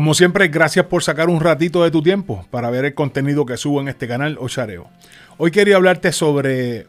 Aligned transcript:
Como 0.00 0.14
siempre, 0.14 0.48
gracias 0.48 0.86
por 0.86 1.02
sacar 1.02 1.28
un 1.28 1.40
ratito 1.40 1.84
de 1.84 1.90
tu 1.90 2.02
tiempo 2.02 2.46
para 2.50 2.70
ver 2.70 2.86
el 2.86 2.94
contenido 2.94 3.44
que 3.44 3.58
subo 3.58 3.82
en 3.82 3.88
este 3.88 4.08
canal 4.08 4.38
Ochareo. 4.40 4.88
Hoy 5.36 5.50
quería 5.50 5.76
hablarte 5.76 6.10
sobre 6.10 6.86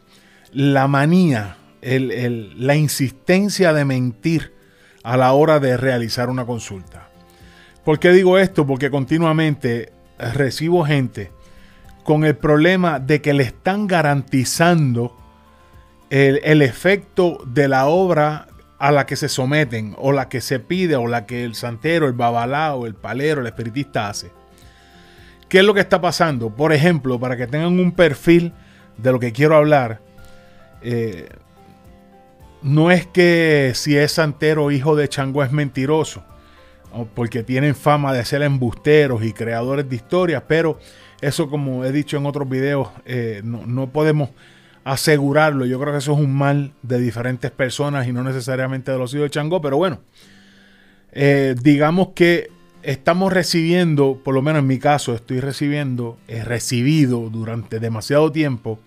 la 0.50 0.88
manía, 0.88 1.58
la 1.82 2.74
insistencia 2.74 3.74
de 3.74 3.84
mentir 3.84 4.54
a 5.02 5.18
la 5.18 5.34
hora 5.34 5.60
de 5.60 5.76
realizar 5.76 6.30
una 6.30 6.46
consulta. 6.46 7.10
¿Por 7.84 7.98
qué 7.98 8.12
digo 8.12 8.38
esto? 8.38 8.66
Porque 8.66 8.90
continuamente 8.90 9.92
recibo 10.18 10.82
gente 10.86 11.32
con 12.04 12.24
el 12.24 12.34
problema 12.34 12.98
de 12.98 13.20
que 13.20 13.34
le 13.34 13.42
están 13.42 13.88
garantizando 13.88 15.14
el, 16.08 16.40
el, 16.44 16.62
efecto 16.62 17.44
de 17.44 17.68
la 17.68 17.88
obra 17.88 18.46
a 18.82 18.90
la 18.90 19.06
que 19.06 19.14
se 19.14 19.28
someten, 19.28 19.94
o 19.96 20.10
la 20.10 20.28
que 20.28 20.40
se 20.40 20.58
pide, 20.58 20.96
o 20.96 21.06
la 21.06 21.24
que 21.24 21.44
el 21.44 21.54
santero, 21.54 22.08
el 22.08 22.14
babalao, 22.14 22.84
el 22.84 22.96
palero, 22.96 23.40
el 23.40 23.46
espiritista 23.46 24.08
hace. 24.08 24.32
¿Qué 25.48 25.60
es 25.60 25.64
lo 25.64 25.72
que 25.72 25.78
está 25.78 26.00
pasando? 26.00 26.50
Por 26.50 26.72
ejemplo, 26.72 27.20
para 27.20 27.36
que 27.36 27.46
tengan 27.46 27.78
un 27.78 27.92
perfil 27.92 28.52
de 28.96 29.12
lo 29.12 29.20
que 29.20 29.30
quiero 29.30 29.54
hablar, 29.54 30.00
eh, 30.82 31.28
no 32.60 32.90
es 32.90 33.06
que 33.06 33.70
si 33.76 33.96
es 33.96 34.10
santero 34.10 34.72
hijo 34.72 34.96
de 34.96 35.08
Chango 35.08 35.44
es 35.44 35.52
mentiroso, 35.52 36.24
porque 37.14 37.44
tienen 37.44 37.76
fama 37.76 38.12
de 38.12 38.24
ser 38.24 38.42
embusteros 38.42 39.22
y 39.22 39.32
creadores 39.32 39.88
de 39.88 39.94
historias, 39.94 40.42
pero 40.48 40.80
eso 41.20 41.48
como 41.48 41.84
he 41.84 41.92
dicho 41.92 42.16
en 42.16 42.26
otros 42.26 42.48
videos, 42.48 42.88
eh, 43.04 43.42
no, 43.44 43.64
no 43.64 43.90
podemos 43.90 44.30
asegurarlo. 44.84 45.66
Yo 45.66 45.78
creo 45.80 45.92
que 45.92 45.98
eso 45.98 46.12
es 46.12 46.18
un 46.18 46.34
mal 46.34 46.72
de 46.82 46.98
diferentes 46.98 47.50
personas 47.50 48.06
y 48.06 48.12
no 48.12 48.22
necesariamente 48.22 48.90
de 48.92 48.98
los 48.98 49.12
hijos 49.14 49.24
de 49.24 49.30
Changó, 49.30 49.60
pero 49.60 49.76
bueno, 49.76 50.00
eh, 51.12 51.54
digamos 51.62 52.08
que 52.14 52.50
estamos 52.82 53.32
recibiendo, 53.32 54.20
por 54.22 54.34
lo 54.34 54.42
menos 54.42 54.60
en 54.60 54.66
mi 54.66 54.78
caso, 54.78 55.14
estoy 55.14 55.40
recibiendo, 55.40 56.18
he 56.26 56.42
recibido 56.42 57.30
durante 57.30 57.78
demasiado 57.78 58.32
tiempo, 58.32 58.80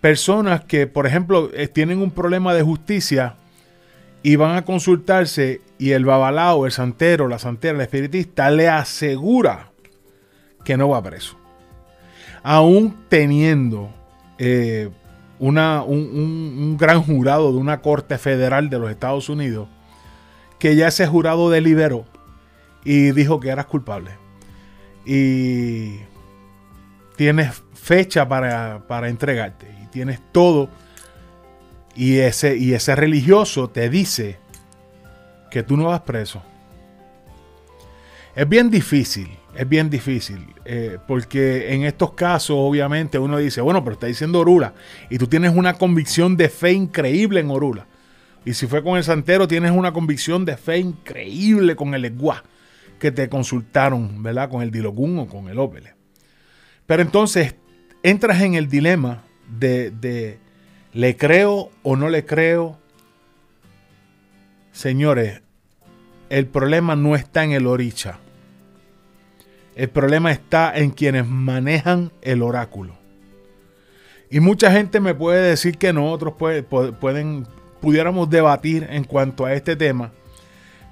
personas 0.00 0.64
que, 0.64 0.86
por 0.86 1.06
ejemplo, 1.06 1.50
eh, 1.54 1.68
tienen 1.68 1.98
un 1.98 2.10
problema 2.10 2.54
de 2.54 2.62
justicia 2.62 3.36
y 4.22 4.36
van 4.36 4.56
a 4.56 4.64
consultarse 4.64 5.60
y 5.78 5.92
el 5.92 6.04
babalao, 6.04 6.66
el 6.66 6.72
santero, 6.72 7.28
la 7.28 7.38
santera, 7.38 7.76
el 7.76 7.82
espiritista 7.82 8.50
le 8.50 8.68
asegura 8.68 9.70
que 10.64 10.76
no 10.76 10.88
va 10.88 11.02
preso. 11.02 11.36
Aún 12.42 12.96
teniendo 13.08 13.90
eh, 14.38 14.90
una, 15.42 15.82
un, 15.82 16.76
gran 16.78 17.02
jurado 17.02 17.50
de 17.50 17.58
una 17.58 17.82
corte 17.82 18.16
federal 18.16 18.70
de 18.70 18.78
los 18.78 18.90
Estados 18.92 19.28
Unidos 19.28 19.68
que 20.60 20.76
ya 20.76 20.86
ese 20.86 21.04
jurado 21.08 21.50
deliberó 21.50 22.04
y 22.84 23.10
dijo 23.10 23.40
que 23.40 23.48
eras 23.48 23.66
culpable. 23.66 24.12
Y 25.04 25.96
tienes 27.16 27.60
fecha 27.74 28.28
para, 28.28 28.86
para 28.86 29.08
entregarte 29.08 29.66
y 29.82 29.86
tienes 29.88 30.20
todo. 30.30 30.68
Y 31.96 32.18
ese, 32.18 32.56
y 32.56 32.74
ese 32.74 32.94
religioso 32.94 33.68
te 33.68 33.90
dice 33.90 34.38
que 35.50 35.64
tú 35.64 35.76
no 35.76 35.86
vas 35.86 36.02
preso. 36.02 36.40
Es 38.34 38.48
bien 38.48 38.70
difícil 38.70 39.28
es 39.54 39.68
bien 39.68 39.90
difícil. 39.90 40.46
Eh, 40.64 40.98
porque 41.06 41.74
en 41.74 41.84
estos 41.84 42.12
casos, 42.12 42.56
obviamente, 42.58 43.18
uno 43.18 43.38
dice, 43.38 43.60
bueno, 43.60 43.82
pero 43.84 43.94
está 43.94 44.06
diciendo 44.06 44.40
Orula. 44.40 44.74
Y 45.10 45.18
tú 45.18 45.26
tienes 45.26 45.54
una 45.54 45.74
convicción 45.74 46.36
de 46.36 46.48
fe 46.48 46.72
increíble 46.72 47.40
en 47.40 47.50
Orula. 47.50 47.86
Y 48.44 48.54
si 48.54 48.66
fue 48.66 48.82
con 48.82 48.96
el 48.96 49.04
santero, 49.04 49.46
tienes 49.46 49.70
una 49.70 49.92
convicción 49.92 50.44
de 50.44 50.56
fe 50.56 50.78
increíble 50.78 51.76
con 51.76 51.94
el 51.94 52.04
Eguá 52.04 52.42
que 52.98 53.12
te 53.12 53.28
consultaron, 53.28 54.22
¿verdad? 54.22 54.48
Con 54.48 54.62
el 54.62 54.70
Dilogún 54.70 55.18
o 55.18 55.26
con 55.26 55.48
el 55.48 55.58
Opele. 55.58 55.94
Pero 56.86 57.02
entonces 57.02 57.54
entras 58.02 58.40
en 58.42 58.54
el 58.54 58.68
dilema 58.68 59.22
de, 59.48 59.90
de 59.90 60.38
¿le 60.92 61.16
creo 61.16 61.70
o 61.82 61.96
no 61.96 62.08
le 62.08 62.24
creo? 62.24 62.78
Señores, 64.72 65.42
el 66.32 66.46
problema 66.46 66.96
no 66.96 67.14
está 67.14 67.44
en 67.44 67.52
el 67.52 67.66
oricha. 67.66 68.18
El 69.76 69.90
problema 69.90 70.32
está 70.32 70.72
en 70.74 70.90
quienes 70.90 71.26
manejan 71.26 72.10
el 72.22 72.40
oráculo. 72.40 72.94
Y 74.30 74.40
mucha 74.40 74.72
gente 74.72 74.98
me 74.98 75.14
puede 75.14 75.50
decir 75.50 75.76
que 75.76 75.92
nosotros 75.92 76.32
pueden, 76.98 77.46
pudiéramos 77.82 78.30
debatir 78.30 78.86
en 78.88 79.04
cuanto 79.04 79.44
a 79.44 79.52
este 79.52 79.76
tema. 79.76 80.10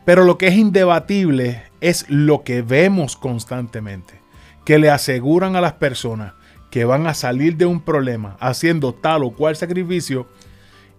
Pero 0.05 0.25
lo 0.25 0.37
que 0.37 0.49
es 0.49 0.57
indebatible 0.57 1.63
es 1.81 2.05
lo 2.11 2.45
que 2.45 2.61
vemos 2.61 3.17
constantemente. 3.17 4.21
Que 4.67 4.79
le 4.79 4.91
aseguran 4.91 5.57
a 5.57 5.63
las 5.63 5.73
personas 5.73 6.35
que 6.71 6.85
van 6.85 7.07
a 7.07 7.15
salir 7.15 7.57
de 7.57 7.65
un 7.65 7.81
problema 7.81 8.37
haciendo 8.41 8.93
tal 8.93 9.25
o 9.25 9.31
cual 9.31 9.57
sacrificio 9.57 10.27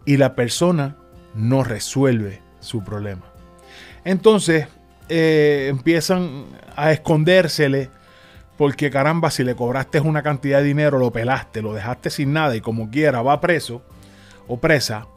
y 0.04 0.18
la 0.18 0.34
persona 0.34 0.98
no 1.36 1.64
resuelve 1.64 2.42
su 2.60 2.84
problema. 2.84 3.31
Entonces, 4.04 4.68
eh, 5.10 5.68
empiezan 5.70 6.46
a 6.76 6.92
escondérsele 6.92 7.90
porque 8.58 8.92
caramba, 8.92 9.32
si 9.32 9.44
le 9.44 9.56
cobraste 9.56 10.00
una 10.00 10.22
cantidad 10.24 10.60
de 10.60 10.66
dinero, 10.66 11.00
lo 11.00 11.12
pelaste, 11.12 11.62
lo 11.62 11.74
dejaste 11.74 12.10
sin 12.10 12.34
nada 12.34 12.56
y 12.56 12.62
como 12.62 12.90
quiera 12.90 13.22
va 13.22 13.42
preso 13.42 13.82
o 14.48 14.60
presa, 14.60 15.08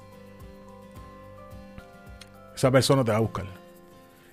esa 2.54 2.70
persona 2.70 3.04
te 3.04 3.10
va 3.10 3.18
a 3.18 3.20
buscar. 3.20 3.46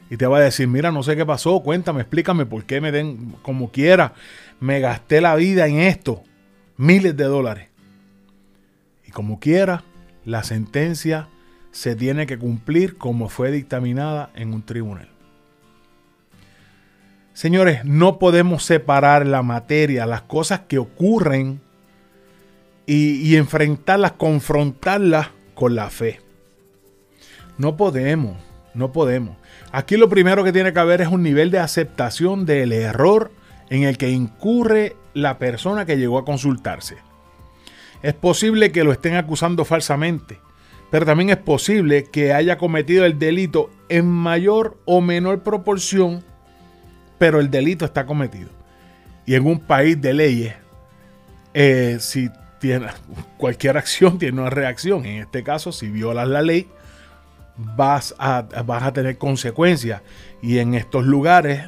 Y 0.09 0.17
te 0.17 0.27
va 0.27 0.37
a 0.37 0.41
decir, 0.41 0.67
mira, 0.67 0.91
no 0.91 1.03
sé 1.03 1.15
qué 1.15 1.25
pasó, 1.25 1.61
cuéntame, 1.61 2.01
explícame 2.01 2.45
por 2.45 2.65
qué 2.65 2.81
me 2.81 2.91
den 2.91 3.35
como 3.41 3.71
quiera. 3.71 4.13
Me 4.59 4.79
gasté 4.79 5.21
la 5.21 5.35
vida 5.35 5.67
en 5.67 5.79
esto, 5.79 6.23
miles 6.77 7.15
de 7.15 7.23
dólares. 7.23 7.69
Y 9.07 9.11
como 9.11 9.39
quiera, 9.39 9.83
la 10.25 10.43
sentencia 10.43 11.29
se 11.71 11.95
tiene 11.95 12.25
que 12.25 12.37
cumplir 12.37 12.97
como 12.97 13.29
fue 13.29 13.51
dictaminada 13.51 14.29
en 14.35 14.53
un 14.53 14.63
tribunal. 14.63 15.09
Señores, 17.33 17.85
no 17.85 18.19
podemos 18.19 18.63
separar 18.63 19.25
la 19.25 19.41
materia, 19.41 20.05
las 20.05 20.21
cosas 20.21 20.61
que 20.67 20.77
ocurren 20.77 21.61
y, 22.85 23.35
enfrentarlas, 23.37 24.11
confrontarlas 24.13 25.29
con 25.55 25.75
la 25.75 25.89
fe. 25.89 26.19
No 27.57 27.77
podemos, 27.77 28.37
no 28.73 28.91
podemos. 28.91 29.37
Aquí 29.71 29.95
lo 29.95 30.09
primero 30.09 30.43
que 30.43 30.51
tiene 30.51 30.73
que 30.73 30.79
haber 30.79 31.01
es 31.01 31.07
un 31.07 31.23
nivel 31.23 31.51
de 31.51 31.59
aceptación 31.59 32.45
del 32.45 32.73
error 32.73 33.31
en 33.69 33.83
el 33.83 33.97
que 33.97 34.09
incurre 34.09 34.97
la 35.13 35.37
persona 35.37 35.85
que 35.85 35.97
llegó 35.97 36.17
a 36.17 36.25
consultarse. 36.25 36.97
Es 38.01 38.13
posible 38.13 38.73
que 38.73 38.83
lo 38.83 38.91
estén 38.91 39.15
acusando 39.15 39.63
falsamente, 39.63 40.39
pero 40.91 41.05
también 41.05 41.31
es 41.31 41.37
posible 41.37 42.03
que 42.03 42.33
haya 42.33 42.59
cometido 42.59 43.05
el 43.05 43.17
delito 43.17 43.71
en 43.89 44.07
mayor 44.07 44.77
o 44.85 45.01
menor 45.01 45.41
proporción 45.41 46.23
pero 47.21 47.39
el 47.39 47.51
delito 47.51 47.85
está 47.85 48.07
cometido. 48.07 48.49
Y 49.27 49.35
en 49.35 49.45
un 49.45 49.59
país 49.59 50.01
de 50.01 50.11
leyes, 50.11 50.55
eh, 51.53 51.97
si 51.99 52.31
tiene, 52.59 52.87
cualquier 53.37 53.77
acción 53.77 54.17
tiene 54.17 54.41
una 54.41 54.49
reacción. 54.49 55.05
En 55.05 55.21
este 55.21 55.43
caso, 55.43 55.71
si 55.71 55.87
violas 55.87 56.27
la 56.27 56.41
ley, 56.41 56.67
vas 57.57 58.15
a, 58.17 58.41
vas 58.65 58.81
a 58.81 58.91
tener 58.91 59.19
consecuencias. 59.19 60.01
Y 60.41 60.57
en 60.57 60.73
estos 60.73 61.05
lugares, 61.05 61.65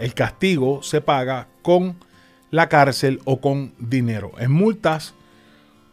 el 0.00 0.14
castigo 0.14 0.82
se 0.82 1.00
paga 1.00 1.46
con 1.62 1.94
la 2.50 2.68
cárcel 2.68 3.20
o 3.24 3.40
con 3.40 3.74
dinero, 3.78 4.32
en 4.40 4.50
multas 4.50 5.14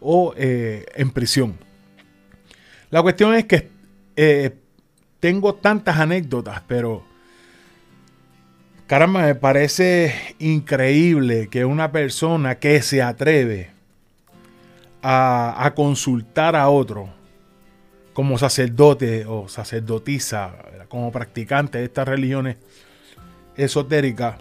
o 0.02 0.34
eh, 0.36 0.88
en 0.96 1.12
prisión. 1.12 1.60
La 2.90 3.02
cuestión 3.02 3.36
es 3.36 3.46
que 3.46 3.70
eh, 4.16 4.56
tengo 5.20 5.56
tantas 5.56 5.98
anécdotas, 5.98 6.62
pero 6.68 7.04
Caramba, 8.90 9.22
me 9.22 9.36
parece 9.36 10.16
increíble 10.40 11.48
que 11.48 11.64
una 11.64 11.92
persona 11.92 12.56
que 12.56 12.82
se 12.82 13.04
atreve 13.04 13.70
a, 15.04 15.74
consultar 15.76 16.56
a 16.56 16.70
otro 16.70 17.08
como 18.14 18.40
sacerdote 18.40 19.28
o 19.28 19.48
sacerdotisa, 19.48 20.56
como 20.88 21.12
practicante 21.12 21.78
de 21.78 21.84
estas 21.84 22.08
religiones 22.08 22.58
esotéricas, 23.56 24.38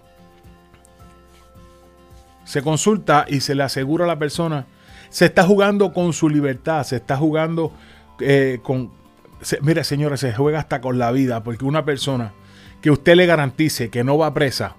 se 2.43 2.63
consulta 2.63 3.27
y 3.29 3.41
se 3.41 3.53
le 3.53 3.61
asegura 3.61 4.05
a 4.05 4.07
la 4.07 4.17
persona, 4.17 4.65
se 5.11 5.25
está 5.25 5.43
jugando 5.43 5.93
con 5.93 6.11
su 6.11 6.27
libertad, 6.27 6.83
se 6.85 6.95
está 6.95 7.17
jugando 7.17 7.71
eh, 8.19 8.59
con... 8.61 8.91
mire, 9.61 9.83
señores, 9.83 10.19
se 10.19 10.33
juega 10.33 10.59
hasta 10.59 10.81
con 10.81 10.99
la 10.99 11.11
vida, 11.11 11.43
porque 11.43 11.65
una 11.65 11.85
persona 11.85 12.33
que 12.81 12.91
usted 12.91 13.15
le 13.15 13.25
garantice 13.25 13.89
que 13.89 14.03
no 14.03 14.17
va 14.17 14.27
a 14.27 14.33
presa 14.33 14.75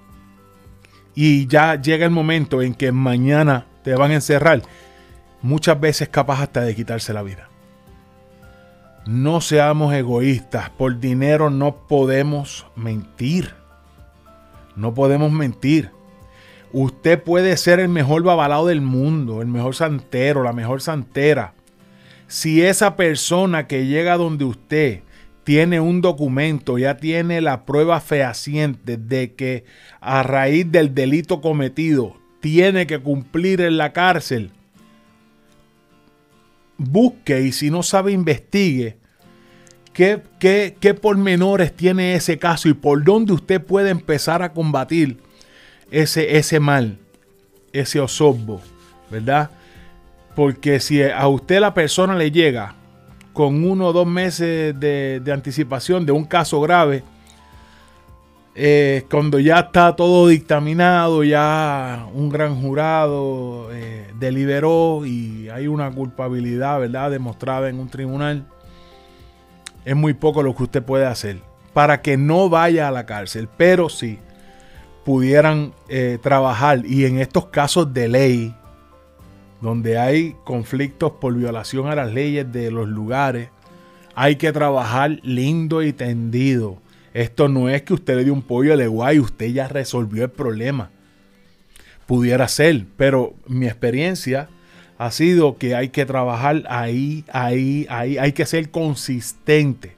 y 1.14 1.46
ya 1.46 1.74
llega 1.80 2.04
el 2.04 2.10
momento 2.10 2.62
en 2.62 2.74
que 2.74 2.92
mañana 2.92 3.66
te 3.82 3.94
van 3.94 4.10
a 4.12 4.14
encerrar, 4.14 4.62
muchas 5.42 5.78
veces 5.80 6.08
capaz 6.08 6.42
hasta 6.42 6.62
de 6.62 6.74
quitarse 6.74 7.12
la 7.12 7.22
vida. 7.22 7.48
No 9.06 9.40
seamos 9.40 9.94
egoístas, 9.94 10.70
por 10.70 11.00
dinero 11.00 11.50
no 11.50 11.86
podemos 11.88 12.66
mentir. 12.76 13.54
No 14.76 14.94
podemos 14.94 15.32
mentir. 15.32 15.90
Usted 16.72 17.22
puede 17.22 17.56
ser 17.56 17.80
el 17.80 17.88
mejor 17.88 18.22
babalado 18.22 18.66
del 18.66 18.80
mundo, 18.80 19.42
el 19.42 19.48
mejor 19.48 19.74
santero, 19.74 20.42
la 20.42 20.52
mejor 20.52 20.80
santera. 20.80 21.54
Si 22.30 22.62
esa 22.62 22.94
persona 22.94 23.66
que 23.66 23.88
llega 23.88 24.16
donde 24.16 24.44
usted 24.44 25.00
tiene 25.42 25.80
un 25.80 26.00
documento, 26.00 26.78
ya 26.78 26.96
tiene 26.96 27.40
la 27.40 27.64
prueba 27.66 28.00
fehaciente 28.00 28.96
de 28.96 29.34
que 29.34 29.64
a 30.00 30.22
raíz 30.22 30.70
del 30.70 30.94
delito 30.94 31.40
cometido 31.40 32.16
tiene 32.38 32.86
que 32.86 33.00
cumplir 33.00 33.60
en 33.60 33.78
la 33.78 33.92
cárcel, 33.92 34.52
busque 36.78 37.42
y 37.42 37.50
si 37.50 37.68
no 37.68 37.82
sabe, 37.82 38.12
investigue 38.12 38.96
qué, 39.92 40.22
qué, 40.38 40.76
qué 40.78 40.94
pormenores 40.94 41.74
tiene 41.74 42.14
ese 42.14 42.38
caso 42.38 42.68
y 42.68 42.74
por 42.74 43.02
dónde 43.02 43.32
usted 43.32 43.60
puede 43.60 43.90
empezar 43.90 44.44
a 44.44 44.52
combatir 44.52 45.18
ese, 45.90 46.36
ese 46.36 46.60
mal, 46.60 46.96
ese 47.72 47.98
osobbo, 47.98 48.62
¿verdad? 49.10 49.50
Porque 50.40 50.80
si 50.80 51.02
a 51.02 51.28
usted 51.28 51.60
la 51.60 51.74
persona 51.74 52.16
le 52.16 52.30
llega 52.30 52.74
con 53.34 53.62
uno 53.62 53.88
o 53.88 53.92
dos 53.92 54.06
meses 54.06 54.74
de, 54.80 55.22
anticipación 55.30 56.06
de 56.06 56.12
un 56.12 56.24
caso 56.24 56.62
grave, 56.62 57.04
eh, 58.54 59.04
cuando 59.10 59.38
ya 59.38 59.58
está 59.58 59.94
todo 59.94 60.28
dictaminado, 60.28 61.24
ya 61.24 62.06
un 62.14 62.30
gran 62.30 62.58
jurado 62.58 63.68
eh, 63.70 64.06
deliberó 64.18 65.04
y 65.04 65.50
hay 65.50 65.66
una 65.66 65.90
culpabilidad, 65.90 66.80
¿verdad?, 66.80 67.10
demostrada 67.10 67.68
en 67.68 67.78
un 67.78 67.90
tribunal, 67.90 68.46
es 69.84 69.94
muy 69.94 70.14
poco 70.14 70.42
lo 70.42 70.56
que 70.56 70.62
usted 70.62 70.82
puede 70.82 71.04
hacer 71.04 71.40
para 71.74 72.00
que 72.00 72.16
no 72.16 72.48
vaya 72.48 72.88
a 72.88 72.90
la 72.90 73.04
cárcel, 73.04 73.46
pero 73.58 73.90
sí 73.90 74.18
pudieran 75.04 75.74
eh, 75.90 76.16
trabajar 76.22 76.86
y 76.86 77.04
en 77.04 77.18
estos 77.18 77.48
casos 77.48 77.92
de 77.92 78.08
ley, 78.08 78.54
donde 79.60 79.98
hay 79.98 80.36
conflictos 80.44 81.12
por 81.20 81.34
violación 81.34 81.88
a 81.88 81.94
las 81.94 82.12
leyes 82.12 82.50
de 82.52 82.70
los 82.70 82.88
lugares, 82.88 83.48
hay 84.14 84.36
que 84.36 84.52
trabajar 84.52 85.20
lindo 85.22 85.82
y 85.82 85.92
tendido. 85.92 86.78
Esto 87.14 87.48
no 87.48 87.68
es 87.68 87.82
que 87.82 87.94
usted 87.94 88.16
le 88.16 88.24
dio 88.24 88.32
un 88.32 88.42
pollo 88.42 88.76
de 88.76 88.86
guay 88.86 89.16
y 89.16 89.20
usted 89.20 89.46
ya 89.46 89.68
resolvió 89.68 90.24
el 90.24 90.30
problema. 90.30 90.90
Pudiera 92.06 92.48
ser, 92.48 92.86
pero 92.96 93.34
mi 93.46 93.66
experiencia 93.66 94.48
ha 94.98 95.10
sido 95.10 95.56
que 95.56 95.74
hay 95.74 95.88
que 95.88 96.06
trabajar 96.06 96.64
ahí, 96.68 97.24
ahí, 97.32 97.86
ahí. 97.88 98.18
Hay 98.18 98.32
que 98.32 98.46
ser 98.46 98.70
consistente 98.70 99.96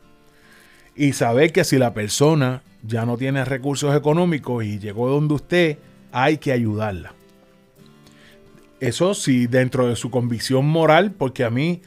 y 0.94 1.12
saber 1.12 1.53
que 1.53 1.65
si 1.65 1.79
la 1.79 1.94
persona 1.94 2.62
ya 2.82 3.06
no 3.06 3.17
tiene 3.17 3.44
recursos 3.44 3.97
económicos 3.97 4.65
y 4.65 4.79
llegó 4.79 5.08
donde 5.08 5.35
usted, 5.35 5.79
hay 6.12 6.38
que 6.38 6.53
ayudarla. 6.53 7.15
Eso 8.82 9.14
sí, 9.14 9.46
dentro 9.46 9.88
de 9.88 9.96
su 9.96 10.11
convicción 10.11 10.67
moral, 10.67 11.12
porque 11.12 11.44
a 11.44 11.50
mí, 11.50 11.82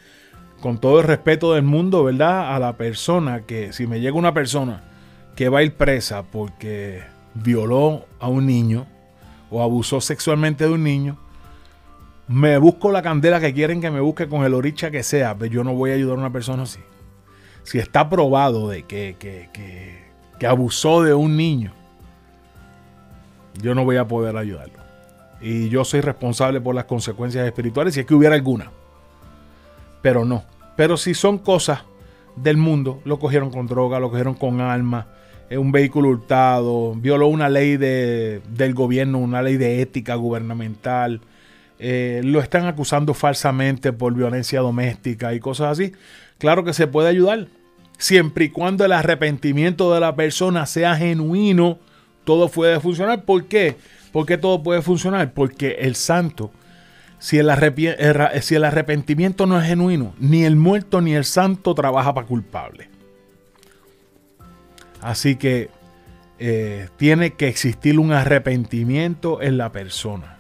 con 0.62 0.80
todo 0.80 1.00
el 1.00 1.06
respeto 1.06 1.54
del 1.54 1.64
mundo, 1.64 2.04
¿verdad? 2.04 2.56
A 2.56 2.60
la 2.60 2.78
persona 2.78 3.42
que, 3.42 3.74
si 3.74 3.86
me 3.86 4.00
llega 4.00 4.16
una 4.16 4.34
persona 4.34 4.84
que 5.36 5.50
va 5.50 5.60
a 5.60 5.64
ir 5.64 5.74
presa 5.74 6.24
porque 6.24 7.04
violó 7.34 8.06
a 8.20 8.30
un 8.30 8.46
niño 8.46 8.88
o 9.52 9.62
abusó 9.62 10.00
sexualmente 10.00 10.64
de 10.66 10.72
un 10.72 10.84
niño, 10.84 11.18
me 12.28 12.58
busco 12.58 12.92
la 12.92 13.02
candela 13.02 13.40
que 13.40 13.54
quieren 13.54 13.82
que 13.82 13.92
me 13.92 14.00
busque 14.00 14.28
con 14.28 14.46
el 14.46 14.54
oricha 14.54 14.90
que 14.90 15.04
sea, 15.04 15.38
pero 15.38 15.52
yo 15.52 15.64
no 15.64 15.74
voy 15.74 15.92
a 15.92 15.96
ayudar 15.96 16.16
a 16.16 16.22
una 16.22 16.32
persona 16.32 16.64
así. 16.64 16.80
Si 17.64 17.78
está 17.78 18.10
probado 18.10 18.70
de 18.70 18.84
que, 18.84 19.18
que, 19.20 19.50
que 19.52 20.06
que 20.40 20.48
abusó 20.48 21.04
de 21.04 21.14
un 21.14 21.38
niño, 21.38 21.72
yo 23.62 23.74
no 23.74 23.86
voy 23.86 23.98
a 23.98 24.08
poder 24.08 24.36
ayudarlo. 24.38 24.85
Y 25.42 25.70
yo 25.70 25.84
soy 25.86 26.02
responsable 26.02 26.62
por 26.62 26.76
las 26.76 26.86
consecuencias 26.86 27.46
espirituales 27.46 27.94
si 27.94 28.02
es 28.02 28.06
que 28.06 28.16
hubiera 28.16 28.36
alguna. 28.36 28.72
Pero 30.02 30.26
no. 30.26 30.44
Pero 30.76 30.98
si 30.98 31.14
son 31.14 31.38
cosas 31.38 31.84
del 32.36 32.58
mundo, 32.58 33.02
lo 33.06 33.20
cogieron 33.20 33.52
con 33.52 33.68
droga, 33.68 34.00
lo 34.00 34.10
cogieron 34.10 34.34
con 34.36 34.62
armas, 34.62 35.06
un 35.52 35.72
vehículo 35.72 36.10
hurtado, 36.10 36.94
violó 36.96 37.28
una 37.28 37.50
ley 37.50 37.78
de, 37.78 38.42
del 38.50 38.74
gobierno, 38.74 39.20
una 39.20 39.42
ley 39.42 39.58
de 39.58 39.82
ética 39.82 40.16
gubernamental, 40.16 41.22
eh, 41.78 42.22
lo 42.24 42.40
están 42.40 42.66
acusando 42.66 43.14
falsamente 43.14 43.94
por 43.94 44.14
violencia 44.14 44.62
doméstica 44.62 45.34
y 45.34 45.40
cosas 45.40 45.72
así. 45.72 45.94
Claro 46.38 46.64
que 46.64 46.74
se 46.74 46.88
puede 46.88 47.10
ayudar, 47.10 47.48
siempre 47.98 48.46
y 48.46 48.50
cuando 48.50 48.86
el 48.86 48.92
arrepentimiento 48.92 49.94
de 49.94 50.00
la 50.00 50.16
persona 50.16 50.66
sea 50.66 50.96
genuino, 50.96 51.80
todo 52.24 52.50
puede 52.50 52.80
funcionar. 52.80 53.24
¿Por 53.24 53.46
qué? 53.46 53.78
¿Por 54.16 54.26
todo 54.38 54.64
puede 54.64 54.82
funcionar? 54.82 55.34
Porque 55.34 55.72
el 55.82 55.96
santo, 55.96 56.50
si 57.20 57.38
el, 57.38 57.52
si 58.40 58.56
el 58.56 58.64
arrepentimiento 58.64 59.46
no 59.46 59.60
es 59.60 59.68
genuino, 59.68 60.16
ni 60.20 60.46
el 60.46 60.56
muerto 60.56 61.02
ni 61.02 61.16
el 61.16 61.26
santo 61.26 61.76
trabaja 61.76 62.14
para 62.14 62.26
culpable. 62.26 62.88
Así 65.02 65.36
que 65.36 65.70
eh, 66.40 66.88
tiene 66.96 67.34
que 67.34 67.50
existir 67.50 68.00
un 68.00 68.14
arrepentimiento 68.14 69.42
en 69.42 69.58
la 69.58 69.74
persona. 69.74 70.38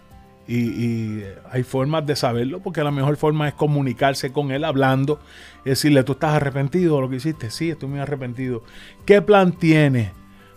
Y, 0.48 1.24
hay 1.52 1.64
formas 1.64 2.06
de 2.06 2.16
saberlo, 2.16 2.62
porque 2.62 2.82
la 2.82 2.92
mejor 2.92 3.18
forma 3.18 3.50
es 3.50 3.56
comunicarse 3.56 4.32
con 4.32 4.52
él 4.52 4.64
hablando, 4.64 5.20
decirle, 5.66 6.06
tú 6.06 6.14
estás 6.14 6.32
arrepentido 6.32 6.96
de 6.96 7.02
lo 7.02 7.10
que 7.10 7.18
hiciste, 7.18 7.52
sí, 7.52 7.72
estoy 7.72 7.90
muy 7.90 8.00
arrepentido. 8.00 8.64
¿Qué 9.06 9.22
plan 9.22 9.52
tienes 9.52 10.12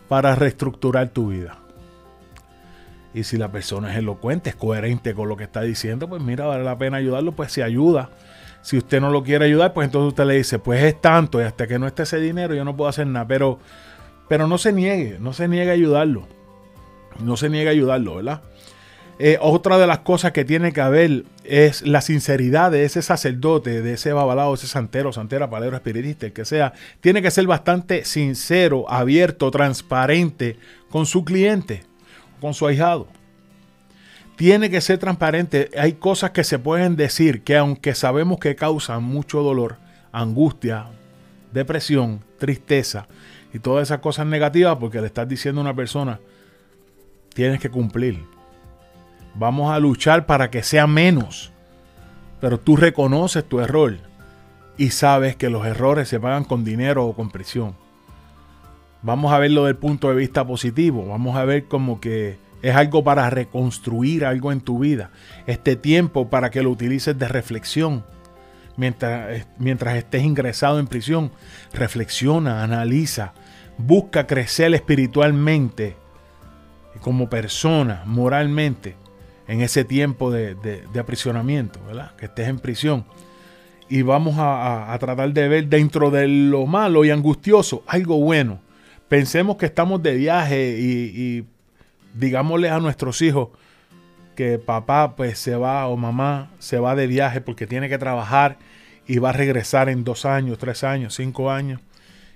para 0.07 0.37
reestructurar 0.37 1.09
tu 1.09 1.31
vida? 1.31 1.59
Y 3.15 3.25
si 3.25 3.37
la 3.37 3.51
persona 3.51 3.93
es 3.93 3.99
elocuente, 3.99 4.51
es 4.51 4.57
coherente 4.57 5.15
con 5.15 5.29
lo 5.29 5.37
que 5.37 5.45
está 5.45 5.63
diciendo, 5.63 6.09
pues 6.09 6.23
mira, 6.23 6.47
vale 6.47 6.65
la 6.65 6.77
pena 6.77 6.99
ayudarlo, 6.99 7.33
pues 7.33 7.53
se 7.53 7.63
ayuda. 7.63 8.11
Si 8.63 8.77
usted 8.77 9.01
no 9.01 9.11
lo 9.11 9.23
quiere 9.23 9.47
ayudar, 9.47 9.73
pues 9.73 9.87
entonces 9.87 10.09
usted 10.09 10.25
le 10.25 10.35
dice, 10.35 10.59
pues 10.59 10.83
es 10.83 11.01
tanto, 11.01 11.41
y 11.41 11.45
hasta 11.45 11.67
que 11.67 11.79
no 11.79 11.87
esté 11.87 12.03
ese 12.03 12.19
dinero 12.19 12.55
yo 12.55 12.65
no 12.65 12.77
puedo 12.77 12.89
hacer 12.89 13.07
nada. 13.07 13.27
Pero, 13.27 13.59
pero 14.29 14.47
no 14.47 14.59
se 14.59 14.73
niegue, 14.73 15.19
no 15.21 15.33
se 15.33 15.49
niegue 15.49 15.71
a 15.71 15.75
ayudarlo. 15.75 16.27
No 17.21 17.37
se 17.37 17.49
niegue 17.49 17.69
a 17.69 17.73
ayudarlo, 17.73 18.17
¿verdad? 18.17 18.43
Eh, 19.21 19.37
otra 19.41 19.79
de 19.79 19.87
las 19.89 20.01
cosas 20.01 20.31
que 20.31 20.45
tiene 20.45 20.73
que 20.73 20.81
haber 20.81 21.25
es 21.43 21.83
la 21.83 22.01
sinceridad 22.03 22.71
de 22.71 22.85
ese 22.85 23.03
sacerdote, 23.03 23.83
de 23.83 23.95
ese 23.95 24.13
babalao, 24.13 24.55
ese 24.55 24.69
santero, 24.69 25.13
santera, 25.13 25.51
palero, 25.51 25.77
espiritista, 25.77 26.27
el 26.27 26.33
que 26.33 26.45
sea. 26.45 26.73
Tiene 27.01 27.21
que 27.21 27.33
ser 27.33 27.47
bastante 27.47 28.05
sincero, 28.05 28.89
abierto, 28.89 29.51
transparente 29.51 30.57
con 30.89 31.05
su 31.05 31.25
cliente, 31.25 31.83
con 32.41 32.55
su 32.55 32.67
ahijado. 32.67 33.09
Tiene 34.37 34.71
que 34.71 34.81
ser 34.81 34.99
transparente. 34.99 35.71
Hay 35.79 35.95
cosas 35.95 36.31
que 36.31 36.45
se 36.45 36.59
pueden 36.59 36.97
decir 36.97 37.43
que 37.43 37.57
aunque 37.57 37.95
sabemos 37.95 38.39
que 38.39 38.55
causan 38.55 39.03
mucho 39.03 39.43
dolor, 39.43 39.77
angustia, 40.13 40.87
depresión, 41.53 42.21
tristeza 42.39 43.09
y 43.53 43.59
todas 43.59 43.89
esas 43.89 43.99
cosas 43.99 44.27
negativas, 44.27 44.77
porque 44.79 45.01
le 45.01 45.09
estás 45.09 45.29
diciendo 45.29 45.61
a 45.61 45.65
una 45.65 45.75
persona, 45.75 46.21
tienes 47.35 47.61
que 47.61 47.71
cumplir 47.71 48.25
Vamos 49.39 49.71
a 49.71 49.79
luchar 49.79 50.27
para 50.27 50.51
que 50.51 50.65
sea 50.65 50.89
menos. 50.89 51.53
Pero 52.41 52.59
tú 52.59 52.77
reconoces 52.77 53.45
tu 53.45 53.61
error 53.61 53.97
y 54.77 54.91
sabes 54.91 55.37
que 55.37 55.49
los 55.49 55.65
errores 55.65 56.09
se 56.09 56.19
pagan 56.19 56.45
con 56.45 56.65
dinero 56.65 57.07
o 57.07 57.15
con 57.15 57.31
prisión. 57.31 57.77
Vamos 59.03 59.33
a 59.33 59.39
verlo 59.39 59.65
del 59.65 59.77
punto 59.77 60.09
de 60.09 60.17
vista 60.17 60.47
positivo. 60.47 61.07
Vamos 61.07 61.37
a 61.37 61.45
ver 61.45 61.65
como 61.65 62.01
que 62.01 62.39
es 62.63 62.75
algo 62.75 63.05
para 63.05 63.31
reconstruir 63.31 64.25
algo 64.25 64.53
en 64.53 64.61
tu 64.61 64.81
vida. 64.81 65.11
Este 65.47 65.77
tiempo 65.77 66.29
para 66.29 66.51
que 66.51 66.63
lo 66.63 66.71
utilices 66.71 67.19
de 67.19 67.29
reflexión. 67.29 68.05
Mientras, 68.77 69.47
mientras 69.59 69.97
estés 69.97 70.23
ingresado 70.23 70.79
en 70.79 70.87
prisión, 70.87 71.33
reflexiona, 71.73 72.63
analiza, 72.63 73.33
busca 73.77 74.27
crecer 74.27 74.73
espiritualmente, 74.75 75.97
como 77.01 77.29
persona, 77.29 78.03
moralmente 78.07 78.97
en 79.47 79.63
ese 79.63 79.85
tiempo 79.85 80.31
de, 80.31 80.85
aprisionamiento, 80.99 81.81
¿verdad? 81.87 82.15
Que 82.17 82.27
estés 82.27 82.49
en 82.49 82.59
prisión. 82.59 83.05
Y 83.89 84.03
vamos 84.03 84.35
a, 84.39 84.95
tratar 85.01 85.33
de 85.33 85.49
ver 85.49 85.69
dentro 85.69 86.11
de 86.11 86.29
lo 86.29 86.67
malo 86.67 87.05
y 87.05 87.11
angustioso 87.11 87.83
algo 87.87 88.19
bueno. 88.19 88.61
Pensemos 89.09 89.57
que 89.57 89.67
estamos 89.67 90.03
de 90.03 90.15
viaje 90.15 90.77
y, 90.79 91.47
digámosle 92.15 92.69
a 92.69 92.79
nuestros 92.79 93.23
hijos 93.23 93.49
que 94.35 94.59
papá 94.59 95.17
pues 95.17 95.39
se 95.39 95.57
va 95.57 95.87
o 95.89 95.97
mamá 95.97 96.51
se 96.59 96.79
va 96.79 96.95
de 96.95 97.07
viaje 97.07 97.41
porque 97.41 97.67
tiene 97.67 97.89
que 97.89 97.99
trabajar 97.99 98.59
y 99.07 99.19
va 99.19 99.31
a 99.31 99.33
regresar 99.33 99.89
en 99.89 100.05
dos 100.05 100.25
años, 100.27 100.59
tres 100.59 100.85
años, 100.85 101.15
cinco 101.15 101.51
años. 101.51 101.81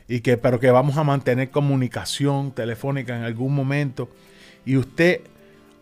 Y 0.08 0.20
que, 0.20 0.36
pero 0.36 0.58
que 0.58 0.70
vamos 0.70 0.96
a 0.96 1.04
mantener 1.04 1.50
comunicación 1.50 2.52
telefónica 2.52 3.16
en 3.16 3.22
algún 3.22 3.54
momento. 3.54 4.08
Y 4.64 4.76
usted 4.76 5.20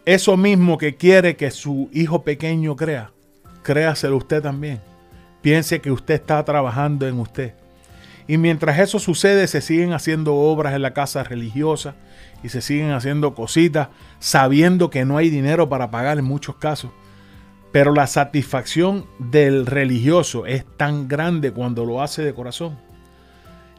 eso 0.04 0.36
mismo 0.36 0.76
que 0.76 0.96
quiere 0.96 1.36
que 1.36 1.50
su 1.50 1.88
hijo 1.92 2.24
pequeño 2.24 2.74
crea, 2.74 3.12
créaselo 3.62 4.16
usted 4.16 4.42
también. 4.42 4.80
Piense 5.40 5.80
que 5.80 5.92
usted 5.92 6.14
está 6.14 6.44
trabajando 6.44 7.06
en 7.06 7.20
usted. 7.20 7.54
Y 8.30 8.38
mientras 8.38 8.78
eso 8.78 9.00
sucede, 9.00 9.48
se 9.48 9.60
siguen 9.60 9.92
haciendo 9.92 10.36
obras 10.36 10.72
en 10.74 10.82
la 10.82 10.94
casa 10.94 11.24
religiosa 11.24 11.96
y 12.44 12.48
se 12.48 12.60
siguen 12.60 12.92
haciendo 12.92 13.34
cositas 13.34 13.88
sabiendo 14.20 14.88
que 14.88 15.04
no 15.04 15.16
hay 15.16 15.30
dinero 15.30 15.68
para 15.68 15.90
pagar 15.90 16.16
en 16.16 16.26
muchos 16.26 16.54
casos. 16.54 16.92
Pero 17.72 17.92
la 17.92 18.06
satisfacción 18.06 19.04
del 19.18 19.66
religioso 19.66 20.46
es 20.46 20.64
tan 20.76 21.08
grande 21.08 21.50
cuando 21.50 21.84
lo 21.84 22.02
hace 22.02 22.22
de 22.22 22.32
corazón 22.32 22.78